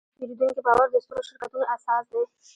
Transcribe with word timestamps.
د 0.07 0.11
پیرودونکي 0.17 0.61
باور 0.67 0.87
د 0.91 0.95
سترو 1.03 1.25
شرکتونو 1.27 1.65
اساس 1.75 2.03
دی. 2.13 2.23